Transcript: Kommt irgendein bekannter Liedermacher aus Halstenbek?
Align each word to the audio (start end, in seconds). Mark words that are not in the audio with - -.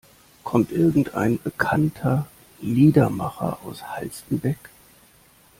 Kommt 0.43 0.71
irgendein 0.71 1.39
bekannter 1.43 2.25
Liedermacher 2.59 3.59
aus 3.63 3.87
Halstenbek? 3.87 4.57